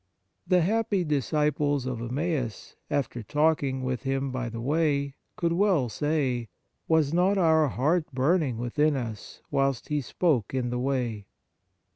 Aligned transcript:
The 0.47 0.61
happy 0.61 1.03
disciples 1.03 1.85
of 1.85 2.01
Emmaus, 2.01 2.75
after 2.89 3.21
talking 3.21 3.83
with 3.83 4.01
Him 4.01 4.31
by 4.31 4.49
the 4.49 4.59
way, 4.59 5.13
could 5.35 5.53
well 5.53 5.89
say:" 5.89 6.49
Was 6.87 7.13
not 7.13 7.37
our 7.37 7.67
heart 7.67 8.11
burning 8.11 8.57
within 8.57 8.95
us, 8.95 9.43
whilst 9.51 9.89
He 9.89 10.01
spoke 10.01 10.55
in 10.55 10.71
the 10.71 10.79
way 10.79 11.27